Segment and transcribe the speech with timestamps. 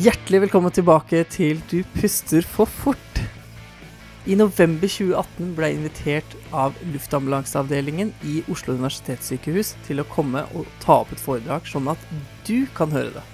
[0.00, 3.18] Hjertelig velkommen tilbake til Du puster for fort.
[4.24, 10.70] I november 2018 ble jeg invitert av luftambulanseavdelingen i Oslo universitetssykehus til å komme og
[10.80, 12.06] ta opp et foredrag, sånn at
[12.48, 13.26] du kan høre det.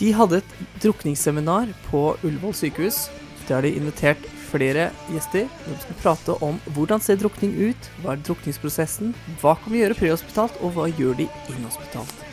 [0.00, 3.04] De hadde et drukningsseminar på Ullevål sykehus.
[3.44, 5.44] Der har de invitert flere gjester.
[5.66, 9.12] De skal prate om hvordan ser drukning ut, hva er drukningsprosessen,
[9.44, 12.28] hva kan vi gjøre prehospitalt, og hva gjør de inhospitalt.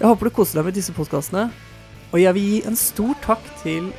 [0.00, 1.52] Jeg håper du koser deg med disse podkastene.
[2.10, 3.90] Og jeg vil gi en stor takk til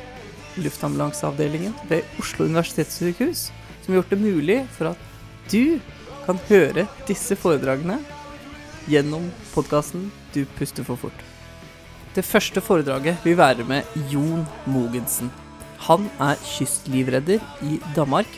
[0.60, 3.48] luftambulanseavdelingen ved Oslo universitetssykehus,
[3.82, 5.06] som har gjort det mulig for at
[5.52, 5.78] du
[6.26, 7.98] kan høre disse foredragene
[8.90, 11.24] gjennom podkasten Du puster for fort.
[12.12, 15.30] Det første foredraget vil være med Jon Mogensen.
[15.88, 18.28] Han er kystlivredder i Danmark.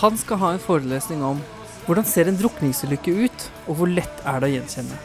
[0.00, 1.42] Han skal ha en forelesning om
[1.86, 4.98] hvordan ser en drukningsulykke ut, og hvor lett er det å gjenkjenne.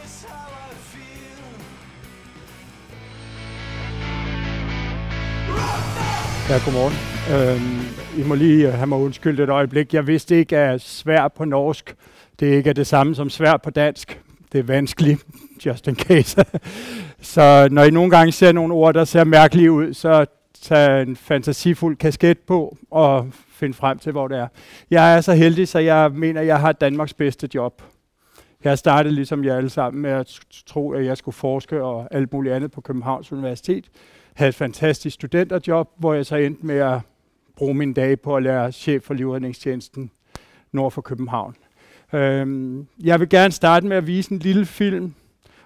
[6.50, 6.94] Ja, godmorgen.
[7.34, 9.94] Øhm, I må lige øh, have mig undskyldt et øjeblik.
[9.94, 11.96] Jeg vidste ikke, at svær på norsk,
[12.40, 14.22] det ikke er det samme som svær på dansk.
[14.52, 15.26] Det er vanskeligt,
[15.66, 16.46] just in case.
[17.34, 20.26] så når I nogle gange ser nogle ord, der ser mærkelige ud, så
[20.62, 24.48] tag en fantasifuld kasket på og find frem til, hvor det er.
[24.92, 27.82] Jeg er så heldig, så jeg mener, jeg har Danmarks bedste job.
[28.64, 32.34] Jeg startede ligesom jer alle sammen med at tro, at jeg skulle forske og alt
[32.34, 33.86] muligt andet på Københavns Universitet
[34.38, 37.00] havde et fantastisk studenterjob, hvor jeg så endte med at
[37.56, 40.12] bruge mine dage på at lære chef for livredningstjenesten
[40.72, 41.56] nord for København.
[42.14, 45.14] Øhm, jeg vil gerne starte med at vise en lille film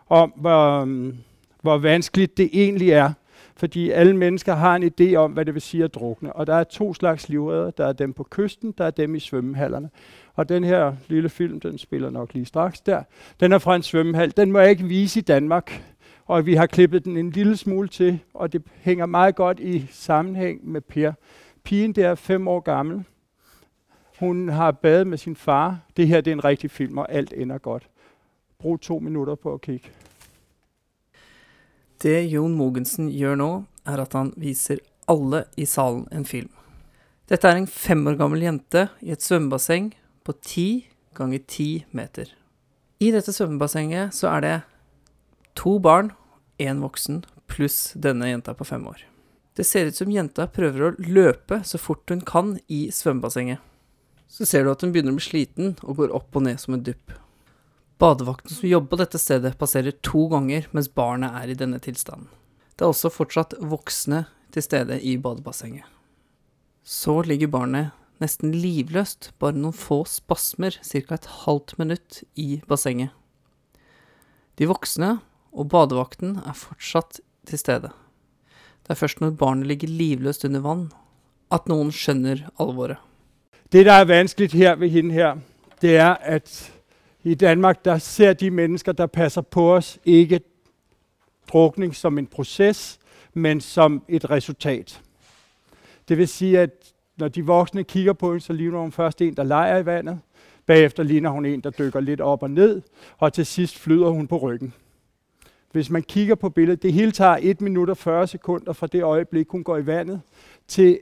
[0.10, 1.18] om, hvor, øhm,
[1.62, 3.14] hvor vanskeligt det egentlig er.
[3.56, 6.34] Fordi alle mennesker har en idé om, hvad det vil sige at drukne.
[6.34, 7.72] Og der er to slags livredder.
[7.72, 9.90] Der er dem på kysten, der er dem i svømmehallerne.
[10.36, 13.04] Og den her lille film, den spiller nok lige straks der.
[13.40, 14.34] Den er fra en svømmehal.
[14.38, 15.84] Den må jeg ikke vise i Danmark
[16.32, 19.88] og vi har klippet den en lille smule til, og det hænger meget godt i
[19.92, 21.12] sammenhæng med Per.
[21.64, 23.04] Pigen der er fem år gammel.
[24.20, 25.80] Hun har badet med sin far.
[25.98, 27.90] Det her det er en rigtig film, og alt ender godt.
[28.60, 29.90] Brug to minutter på at kigge.
[32.04, 34.78] Det Jon Mogensen gjør nå, er at han viser
[35.10, 36.50] alle i salen en film.
[37.30, 42.26] Dette er en fem år gammel jente i et svømmebasseng på 10 ganger 10 meter.
[43.00, 44.62] I dette svømmebassenget så er det
[45.56, 46.12] to barn
[46.62, 49.04] én voksen pluss denne jenta på fem år.
[49.58, 53.60] Det ser ut som jenta prøver å løpe så fort hun kan i svømmebassenget.
[54.32, 56.78] Så ser du at hun begynner å bli sliten og går opp og ned som
[56.78, 57.12] en dupp.
[58.02, 62.30] Badevakten som jobber på dette stedet, passerer to ganger mens barnet er i denne tilstanden.
[62.74, 64.24] Det er også fortsatt voksne
[64.56, 65.86] til stede i badebassenget.
[66.82, 71.18] Så ligger barnet nesten livløst, bare noen få spasmer, ca.
[71.18, 73.12] et halvt minutt, i bassenget.
[74.58, 75.20] De voksne
[75.52, 77.90] og badevakten er fortsatt til stede.
[78.84, 80.92] Det er først når barnet ligger livløst under vann,
[81.52, 82.98] at noen skjønner alvoret.
[83.72, 85.38] Det, der er vanskelig her ved hende her,
[85.82, 86.74] det er, at
[87.24, 90.40] i Danmark, der ser de mennesker, der passer på oss, ikke
[91.48, 93.00] drukning som en prosess,
[93.34, 95.02] men som et resultat.
[96.10, 99.34] Det vil si at når de voksne kigger på hende, så ligner hun først en,
[99.34, 100.20] der leger i vannet.
[100.66, 102.82] Bagefter ligner hun en, der dykker litt opp og ned,
[103.18, 104.74] og til sist flyter hun på ryggen.
[105.72, 109.04] Hvis man kigger på billedet, det hele tager 1 minut og 40 sekunder fra det
[109.04, 110.22] øjeblik, hun går i vandet,
[110.68, 111.00] til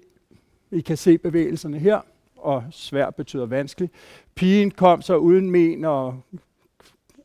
[0.71, 1.99] I kan se bevægelserne her,
[2.37, 3.89] og svær betyder vanskelig.
[4.35, 6.21] Pigen kom så uden men og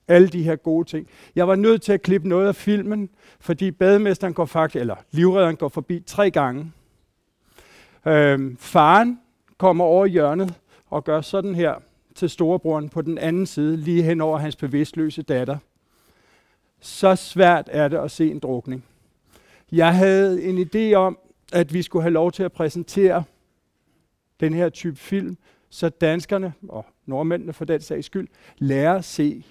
[0.09, 1.09] alle de her gode ting.
[1.37, 3.11] Jeg var nødt til at klippe noget af filmen,
[3.41, 6.73] fordi bademesteren går faktisk, eller livredderen går forbi tre gange.
[8.07, 9.21] Øhm, faren
[9.59, 10.55] kommer over hjørnet
[10.87, 11.75] og gør sådan her
[12.15, 15.59] til storebroren på den anden side, lige hen over hans bevidstløse datter.
[16.85, 18.85] Så svært er det at se en drukning.
[19.73, 21.19] Jeg havde en idé om,
[21.53, 23.25] at vi skulle have lov til at præsentere
[24.41, 25.37] den her type film,
[25.71, 28.29] så danskerne, og nordmændene for den sags skyld,
[28.59, 29.45] lærer at se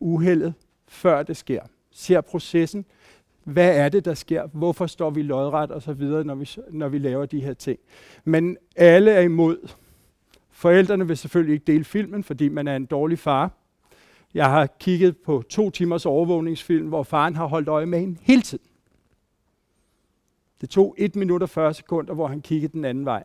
[0.00, 0.54] uheldet,
[0.88, 1.62] før det sker.
[1.90, 2.84] Ser processen.
[3.44, 4.46] Hvad er det, der sker?
[4.46, 7.78] Hvorfor står vi lodret og så videre, når vi, når vi laver de her ting?
[8.24, 9.68] Men alle er imod.
[10.50, 13.61] Forældrene vil selvfølgelig ikke dele filmen, fordi man er en dårlig far.
[14.34, 18.42] Jeg har kigget på to timers overvågningsfilm, hvor faren har holdt øje med hende hele
[18.42, 18.64] tiden.
[20.60, 23.24] Det tog 1 minut og 40 sekunder, hvor han kiggede den anden vej.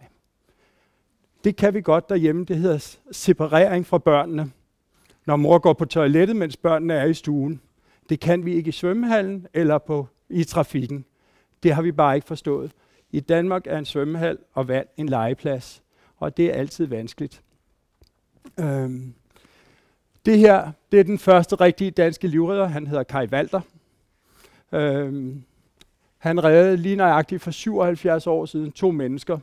[1.44, 2.46] Det kan vi godt derhjemme.
[2.46, 4.52] Det hedder separering fra børnene.
[5.26, 7.62] Når mor går på toilettet, mens børnene er i stuen.
[8.10, 11.06] Det kan vi ikke i svømmehallen eller på, i trafikken.
[11.64, 12.72] Det har vi bare ikke forstået.
[13.12, 15.84] I Danmark er en svømmehal og vand en legeplads,
[16.18, 17.42] og det er altid vanskeligt.
[18.60, 19.14] Øhm,
[20.28, 22.66] det her, det er den første rigtige danske livredder.
[22.66, 23.62] Han hedder Kai Walter.
[24.72, 25.44] Øhm,
[26.18, 29.40] Han reddede lige nøjagtigt for 77 år siden to mennesker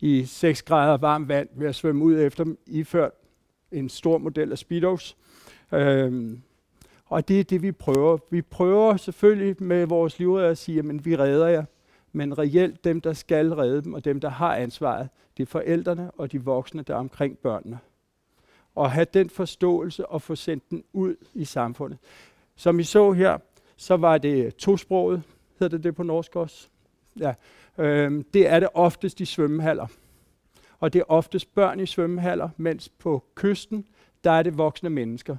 [0.00, 3.12] i 6 grader varmt vand ved at svømme ud efter dem, iført
[3.72, 5.16] en stor model af Speedos.
[5.72, 6.42] Øhm,
[7.06, 8.18] og det er det, vi prøver.
[8.30, 11.64] Vi prøver selvfølgelig med vores livredder at sige, at vi redder jer.
[12.12, 16.10] Men reelt dem, der skal redde dem, og dem, der har ansvaret, det er forældrene
[16.10, 17.78] og de voksne, der er omkring børnene.
[18.80, 21.98] Og have den forståelse og få sendt den ud i samfundet.
[22.56, 23.38] Som I så her,
[23.76, 25.22] så var det tosproget,
[25.58, 26.68] hedder det det på norsk også?
[27.18, 27.34] Ja.
[27.78, 29.86] Øhm, det er det oftest i svømmehaller.
[30.78, 33.86] Og det er oftest børn i svømmehaller, mens på kysten,
[34.24, 35.36] der er det voksne mennesker.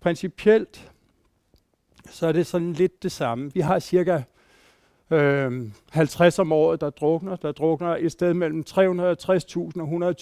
[0.00, 0.92] Principielt,
[2.10, 3.50] så er det sådan lidt det samme.
[3.54, 4.22] Vi har cirka
[5.10, 7.36] øh, 50 om året, der drukner.
[7.36, 10.14] Der drukner et sted mellem 360.000 og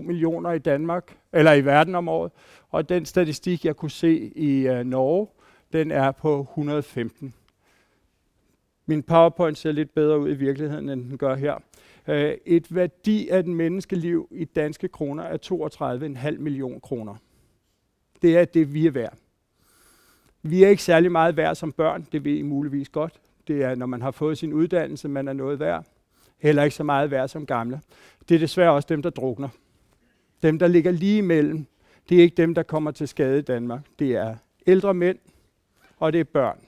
[0.00, 2.32] millioner i Danmark, eller i verden om året.
[2.70, 5.26] Og den statistik, jeg kunne se i øh, Norge,
[5.72, 7.34] den er på 115.
[8.86, 11.54] Min PowerPoint ser lidt bedre ud i virkeligheden, end den gør her.
[12.08, 15.36] Øh, et værdi af den menneskeliv i danske kroner er
[16.32, 17.14] 32,5 millioner kroner.
[18.22, 19.16] Det er det, vi er værd.
[20.42, 23.20] Vi er ikke særlig meget værd som børn, det ved I muligvis godt.
[23.48, 25.86] Det er, når man har fået sin uddannelse, man er noget værd.
[26.38, 27.80] Heller ikke så meget værd som gamle.
[28.28, 29.48] Det er desværre også dem, der drukner.
[30.42, 31.66] Dem, der ligger lige imellem,
[32.08, 33.80] det er ikke dem, der kommer til skade i Danmark.
[33.98, 34.36] Det er
[34.66, 35.18] ældre mænd,
[35.98, 36.58] og det er børn.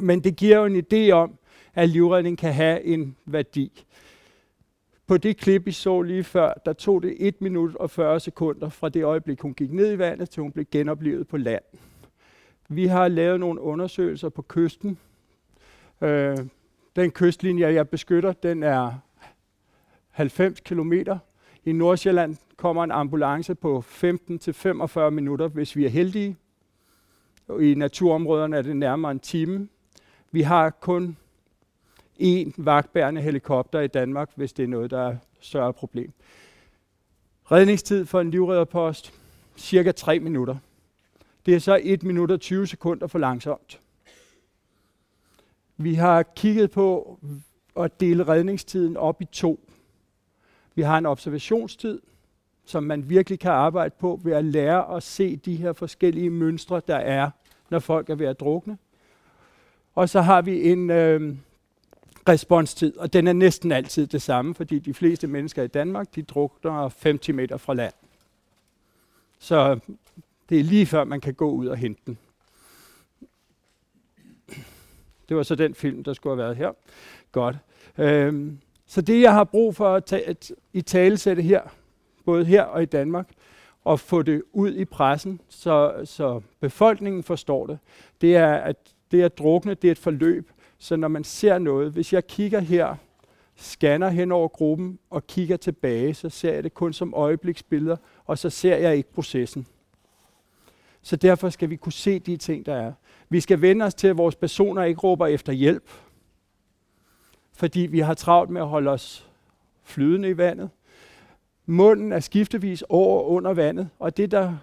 [0.00, 1.38] Men det giver jo en idé om,
[1.74, 3.84] at livredning kan have en værdi.
[5.06, 8.68] På det klip, I så lige før, der tog det 1 minut og 40 sekunder
[8.68, 11.62] fra det øjeblik, hun gik ned i vandet, til hun blev genoplevet på land.
[12.68, 14.98] Vi har lavet nogle undersøgelser på kysten.
[16.02, 16.38] Øh,
[16.96, 18.92] den kystlinje, jeg beskytter, den er
[20.10, 20.92] 90 km.
[21.64, 26.36] I Nordsjælland kommer en ambulance på 15-45 minutter, hvis vi er heldige.
[27.60, 29.68] I naturområderne er det nærmere en time.
[30.30, 31.16] Vi har kun
[32.20, 36.12] én vagtbærende helikopter i Danmark, hvis det er noget, der er større problem.
[37.50, 39.12] Redningstid for en livredderpost,
[39.56, 40.56] cirka 3 minutter.
[41.46, 43.81] Det er så 1 minut og 20 sekunder for langsomt.
[45.82, 47.18] Vi har kigget på
[47.76, 49.68] at dele redningstiden op i to.
[50.74, 52.00] Vi har en observationstid,
[52.64, 56.82] som man virkelig kan arbejde på ved at lære at se de her forskellige mønstre,
[56.86, 57.30] der er,
[57.70, 58.78] når folk er ved at drukne.
[59.94, 61.36] Og så har vi en øh,
[62.28, 66.22] responstid, og den er næsten altid det samme, fordi de fleste mennesker i Danmark, de
[66.22, 67.94] drukner 50 meter fra land.
[69.38, 69.78] Så
[70.48, 72.18] det er lige før, man kan gå ud og hente den.
[75.32, 76.70] Det var så den film, der skulle have været her.
[77.32, 77.56] Godt.
[77.98, 81.60] Øhm, så det, jeg har brug for at, tage, at i talesætte her,
[82.24, 83.28] både her og i Danmark,
[83.84, 87.78] og få det ud i pressen, så, så befolkningen forstår det,
[88.20, 88.76] det er, at
[89.10, 90.50] det at drukne, det er et forløb.
[90.78, 92.96] Så når man ser noget, hvis jeg kigger her,
[93.56, 98.38] scanner hen over gruppen og kigger tilbage, så ser jeg det kun som øjebliksbilleder, og
[98.38, 99.66] så ser jeg ikke processen.
[101.02, 102.92] Så derfor skal vi kunne se de ting, der er.
[103.28, 105.90] Vi skal vende os til, at vores personer ikke råber efter hjælp,
[107.52, 109.30] fordi vi har travlt med at holde os
[109.82, 110.70] flydende i vandet.
[111.66, 114.56] Munden er skiftevis over og under vandet, og det, der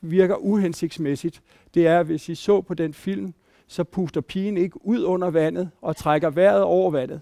[0.00, 1.42] virker uhensigtsmæssigt,
[1.74, 3.34] det er, hvis I så på den film,
[3.66, 7.20] så puster pigen ikke ud under vandet og trækker vejret over vandet.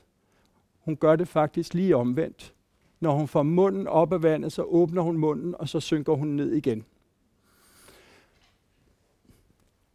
[0.80, 2.54] Hun gør det faktisk lige omvendt.
[3.00, 6.28] Når hun får munden op af vandet, så åbner hun munden, og så synker hun
[6.28, 6.84] ned igen.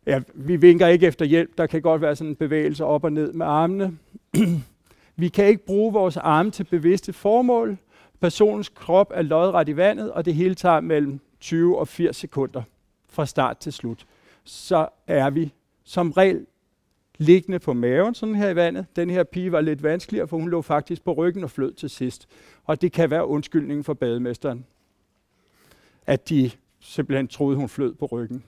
[0.06, 1.58] Ja, vi vinker ikke efter hjælp.
[1.58, 3.98] Der kan godt være sådan en bevægelse op og ned med armene.
[5.16, 7.78] vi kan ikke bruge vores arme til bevidste formål.
[8.20, 12.62] Personens krop er lodret i vandet, og det hele tager mellem 20 og 80 sekunder
[13.10, 14.06] fra start til slut.
[14.44, 16.46] Så er vi som regel
[17.18, 18.86] liggende på maven, sådan her i vandet.
[18.96, 21.90] Den her pige var lidt vanskeligere, for hun lå faktisk på ryggen og flød til
[21.90, 22.28] sidst.
[22.64, 24.66] Og det kan være undskyldningen for bademesteren,
[26.06, 28.44] at de simpelthen troede, hun flød på ryggen.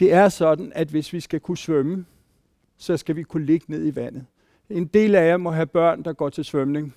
[0.00, 2.04] Det er sådan, at hvis vi skal kunne svømme,
[2.78, 4.26] så skal vi kunne ligge ned i vandet.
[4.70, 6.94] En del af jer må have børn, der går til svømning.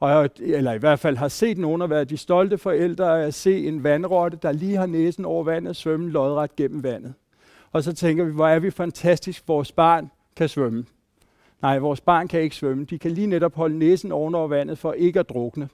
[0.00, 3.66] Og, eller i hvert fald har set nogen at været de stolte forældre at se
[3.66, 7.14] en vandrotte, der lige har næsen over vandet, svømme lodret gennem vandet.
[7.72, 10.84] Og så tænker vi, hvor er vi fantastisk, vores barn kan svømme.
[11.62, 12.84] Nej, vores barn kan ikke svømme.
[12.84, 15.68] De kan lige netop holde næsen over vandet for ikke at drukne.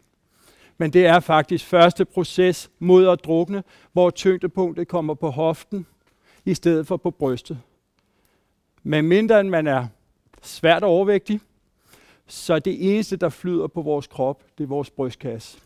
[0.79, 3.63] Men det er faktisk første proces mod at drukne,
[3.93, 5.87] hvor tyngdepunktet kommer på hoften,
[6.45, 7.61] i stedet for på brystet.
[8.83, 9.87] Men mindre end man er
[10.43, 11.41] svært overvægtig,
[12.27, 15.59] så det eneste, der flyder på vores krop, det er vores brystkasse.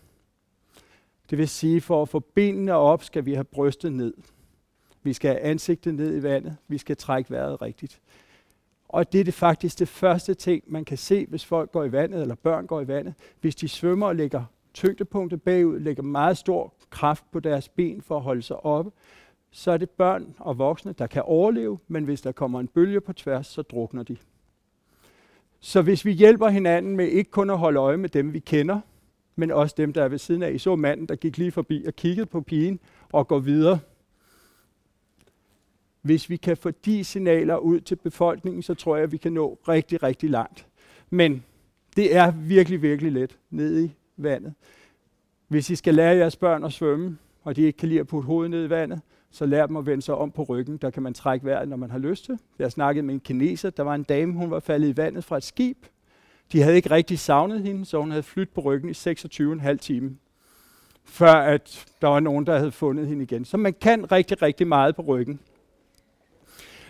[1.30, 4.14] Det vil sige, for at få benene op, skal vi have brystet ned.
[5.02, 6.56] Vi skal have ansigtet ned i vandet.
[6.68, 8.00] Vi skal trække vejret rigtigt.
[8.88, 11.92] Og det er det faktisk det første ting, man kan se, hvis folk går i
[11.92, 13.14] vandet, eller børn går i vandet.
[13.40, 18.16] Hvis de svømmer og lægger tyngdepunktet bagud, lægger meget stor kraft på deres ben for
[18.16, 18.90] at holde sig oppe,
[19.50, 23.00] så er det børn og voksne, der kan overleve, men hvis der kommer en bølge
[23.00, 24.16] på tværs, så drukner de.
[25.60, 28.80] Så hvis vi hjælper hinanden med ikke kun at holde øje med dem, vi kender,
[29.36, 30.52] men også dem, der er ved siden af.
[30.52, 32.80] I så manden, der gik lige forbi og kiggede på pigen
[33.12, 33.78] og går videre.
[36.02, 39.32] Hvis vi kan få de signaler ud til befolkningen, så tror jeg, at vi kan
[39.32, 40.66] nå rigtig, rigtig langt.
[41.10, 41.44] Men
[41.96, 44.54] det er virkelig, virkelig let ned i vandet.
[45.48, 48.26] Hvis I skal lære jeres børn at svømme, og de ikke kan lide at putte
[48.26, 49.00] hovedet ned i vandet,
[49.30, 50.76] så lær dem at vende sig om på ryggen.
[50.76, 52.38] Der kan man trække vejret, når man har lyst til.
[52.58, 53.70] Jeg snakkede med en kineser.
[53.70, 55.86] Der var en dame, hun var faldet i vandet fra et skib.
[56.52, 60.10] De havde ikke rigtig savnet hende, så hun havde flyttet på ryggen i 26,5 timer,
[61.04, 63.44] før at der var nogen, der havde fundet hende igen.
[63.44, 65.40] Så man kan rigtig, rigtig meget på ryggen.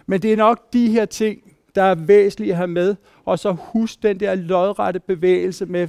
[0.06, 3.52] Men det er nok de her ting, der er væsentlige at have med, og så
[3.52, 5.88] husk den der lodrette bevægelse med,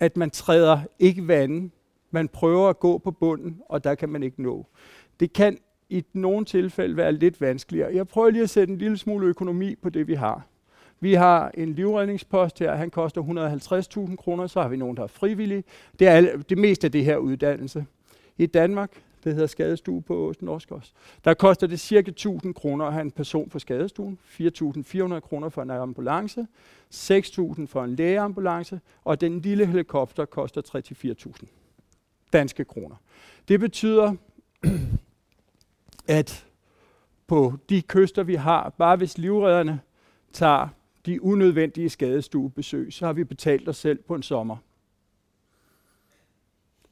[0.00, 1.70] at man træder ikke vandet.
[2.10, 4.66] Man prøver at gå på bunden, og der kan man ikke nå.
[5.20, 7.94] Det kan i nogle tilfælde være lidt vanskeligere.
[7.94, 10.46] Jeg prøver lige at sætte en lille smule økonomi på det, vi har.
[11.00, 13.22] Vi har en livredningspost her, han koster
[14.08, 15.64] 150.000 kroner, så har vi nogen, der er frivillige.
[15.98, 17.86] Det er det meste af det her uddannelse.
[18.38, 18.90] I Danmark,
[19.24, 20.92] det hedder skadestue på Norsk også,
[21.24, 25.62] der koster det cirka 1000 kroner at have en person på skadestuen, 4.400 kroner for
[25.62, 26.46] en ambulance,
[26.94, 30.62] 6.000 for en lægeambulance, og den lille helikopter koster
[31.42, 31.59] 3-4.000
[32.32, 32.96] danske kroner.
[33.48, 34.14] Det betyder,
[36.08, 36.46] at
[37.26, 39.80] på de kyster, vi har, bare hvis livredderne
[40.32, 40.68] tager
[41.06, 44.56] de unødvendige skadestuebesøg, så har vi betalt os selv på en sommer.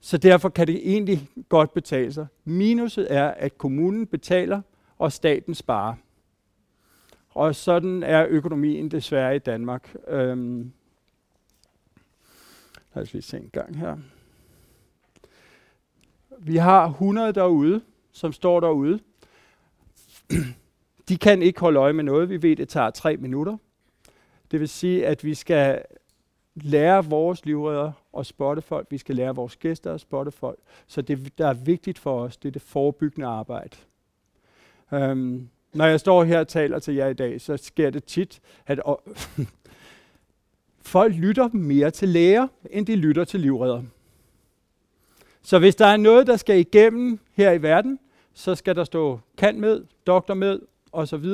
[0.00, 2.26] Så derfor kan det egentlig godt betale sig.
[2.44, 4.60] Minuset er, at kommunen betaler,
[4.98, 5.94] og staten sparer.
[7.28, 9.94] Og sådan er økonomien desværre i Danmark.
[10.08, 10.72] Øhm,
[12.94, 13.96] lad os lige se en gang her.
[16.40, 17.80] Vi har 100 derude,
[18.12, 19.00] som står derude.
[21.08, 22.28] De kan ikke holde øje med noget.
[22.28, 23.56] Vi ved, det tager tre minutter.
[24.50, 25.82] Det vil sige, at vi skal
[26.54, 28.86] lære vores livredder at spotte folk.
[28.90, 30.58] Vi skal lære vores gæster at spotte folk.
[30.86, 33.76] Så det, der er vigtigt for os, det er det forebyggende arbejde.
[34.90, 38.40] Um, når jeg står her og taler til jer i dag, så sker det tit,
[38.66, 38.80] at
[40.80, 43.82] folk lytter mere til læger, end de lytter til livredder.
[45.42, 47.98] Så hvis der er noget, der skal igennem her i verden,
[48.34, 50.60] så skal der stå kan med, doktor med
[50.92, 51.26] osv.,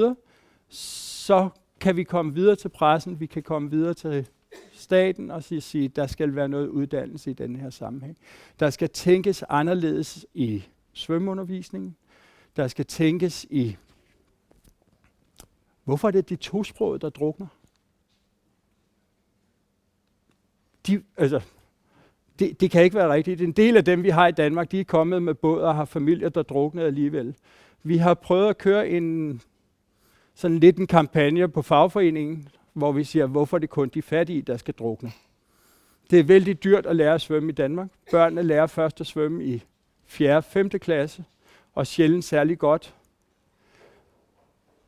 [0.69, 1.49] så
[1.81, 4.29] kan vi komme videre til pressen, vi kan komme videre til
[4.73, 8.19] staten og sige, sige, der skal være noget uddannelse i den her sammenhæng.
[8.61, 11.97] Der skal tænkes anderledes i svømmeundervisningen.
[12.57, 13.77] Der skal tænkes i,
[15.85, 17.47] hvorfor er det de tosprogede, der drukner?
[20.87, 21.41] De, altså,
[22.39, 23.41] det, det kan ikke være rigtigt.
[23.41, 25.85] En del af dem, vi har i Danmark, de er kommet med båd og har
[25.85, 27.35] familier, der drukner alligevel.
[27.83, 29.41] Vi har prøvet at køre en
[30.35, 34.57] sådan lidt en kampagne på fagforeningen, hvor vi siger, hvorfor det kun de fattige, der
[34.57, 35.13] skal drukne.
[36.11, 37.89] Det er vældig dyrt at lære at svømme i Danmark.
[38.11, 39.63] Børnene lærer først at svømme i
[40.07, 40.37] 4.
[40.37, 40.71] og 5.
[40.71, 41.25] klasse,
[41.75, 42.95] og sjældent særlig godt.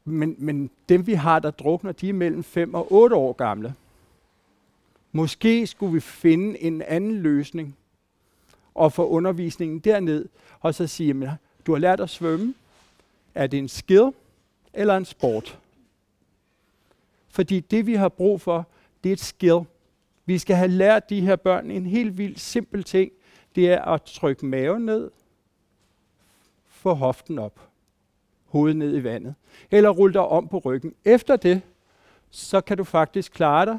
[0.05, 3.75] Men, men dem vi har, der drukner, de er mellem 5 og 8 år gamle.
[5.17, 7.77] Måske skulle vi finde en anden løsning
[8.75, 10.29] og få undervisningen derned,
[10.61, 11.31] og så sige, at
[11.67, 12.55] du har lært at svømme.
[13.35, 14.11] Er det en skill
[14.73, 15.59] eller en sport?
[17.29, 18.67] Fordi det, vi har brug for,
[19.05, 19.61] det er et skill.
[20.25, 23.13] Vi skal have lært de her børn en helt vildt simpel ting.
[23.55, 25.11] Det er at trykke maven ned,
[26.67, 27.61] få hoften op,
[28.47, 29.35] hovedet ned i vandet,
[29.71, 30.95] eller rulle dig om på ryggen.
[31.05, 31.63] Efter det,
[32.31, 33.79] så kan du faktisk klare dig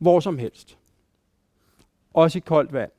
[0.00, 0.78] hvor som helst.
[2.14, 2.90] Også i koldt vand.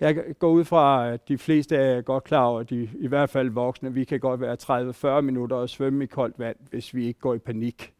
[0.00, 2.90] Jeg går ud fra, at de fleste af jer er godt klar over, at de,
[2.98, 6.56] i hvert fald voksne, vi kan godt være 30-40 minutter og svømme i koldt vand,
[6.70, 7.92] hvis vi ikke går i panik.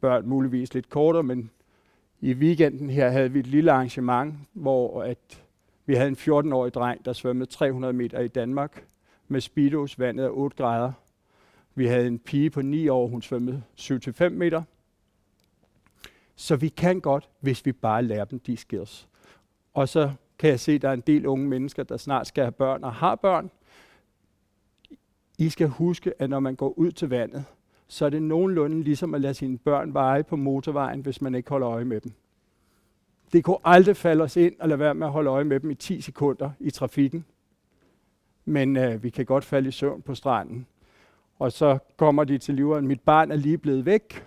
[0.00, 1.50] Børn muligvis lidt kortere, men
[2.20, 5.44] i weekenden her havde vi et lille arrangement, hvor at
[5.86, 8.84] vi havde en 14-årig dreng, der svømmede 300 meter i Danmark
[9.28, 10.92] med speedos, vandet er 8 grader.
[11.74, 14.62] Vi havde en pige på 9 år, hun svømmede 7-5 meter.
[16.36, 19.08] Så vi kan godt, hvis vi bare lærer dem de skills.
[19.74, 22.44] Og så kan jeg se, at der er en del unge mennesker, der snart skal
[22.44, 23.50] have børn og har børn.
[25.38, 27.44] I skal huske, at når man går ud til vandet,
[27.88, 31.50] så er det nogenlunde ligesom at lade sine børn veje på motorvejen, hvis man ikke
[31.50, 32.12] holder øje med dem.
[33.32, 35.70] Det kunne aldrig falde os ind at lade være med at holde øje med dem
[35.70, 37.24] i 10 sekunder i trafikken.
[38.44, 40.66] men øh, vi kan godt falde i søvn på stranden.
[41.38, 44.26] Og så kommer de til livet, mit barn er lige blevet væk.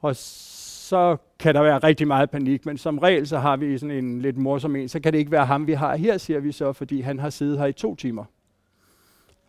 [0.00, 4.04] Og så kan der være rigtig meget panik, men som regel så har vi sådan
[4.04, 6.52] en lidt morsom en, så kan det ikke være ham, vi har her, siger vi
[6.52, 8.24] så, fordi han har siddet her i to timer.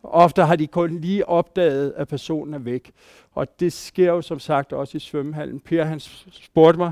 [0.04, 2.92] Ofte har de kun lige opdaget, at personen er væk.
[3.32, 5.60] Og det sker jo som sagt også i svømmehallen.
[5.60, 6.00] Per han
[6.32, 6.92] spurgte mig,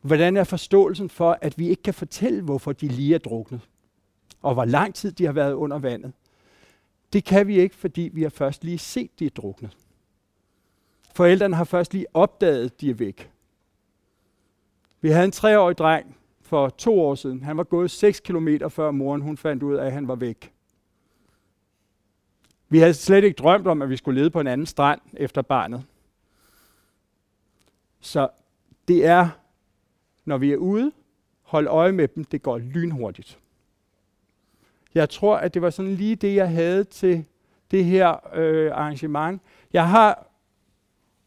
[0.00, 3.60] hvordan er forståelsen for, at vi ikke kan fortælle, hvorfor de lige er druknet?
[4.42, 6.12] Og hvor lang tid de har været under vandet?
[7.12, 9.76] Det kan vi ikke, fordi vi har først lige set, de er druknet.
[11.16, 13.30] Forældrene har først lige opdaget, at de er væk.
[15.00, 17.42] Vi havde en treårig dreng for to år siden.
[17.42, 20.52] Han var gået 6 km før moren hun fandt ud af, at han var væk.
[22.68, 25.42] Vi havde slet ikke drømt om, at vi skulle lede på en anden strand efter
[25.42, 25.84] barnet.
[28.00, 28.28] Så
[28.88, 29.28] det er,
[30.24, 30.92] når vi er ude,
[31.42, 33.38] hold øje med dem, det går lynhurtigt.
[34.94, 37.24] Jeg tror, at det var sådan lige det, jeg havde til
[37.70, 39.42] det her øh, arrangement.
[39.72, 40.25] Jeg har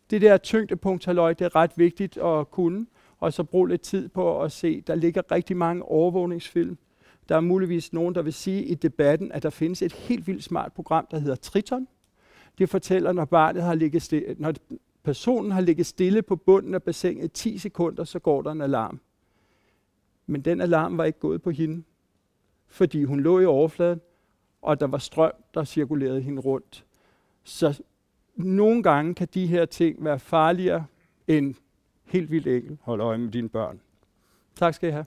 [0.10, 2.86] det der tyngdepunkt, halløj, det er ret vigtigt at kunne,
[3.20, 4.82] og så bruge lidt tid på at se.
[4.82, 6.78] Der ligger rigtig mange overvågningsfilm.
[7.30, 10.44] Der er muligvis nogen, der vil sige i debatten, at der findes et helt vildt
[10.44, 11.88] smart program, der hedder Triton.
[12.58, 14.54] Det fortæller, når barnet har ligget stille, når
[15.04, 19.00] personen har ligget stille på bunden af bassinet 10 sekunder, så går der en alarm.
[20.28, 21.84] Men den alarm var ikke gået på hende,
[22.68, 24.02] fordi hun lå i overfladen,
[24.62, 26.86] og der var strøm, der cirkulerede hende rundt.
[27.44, 27.82] Så
[28.40, 30.86] nogle gange kan de her ting være farligere
[31.28, 31.56] end
[32.06, 32.80] helt vildt enkelt.
[32.82, 33.80] Hold øje med dine børn.
[34.56, 35.06] Tak skal I have.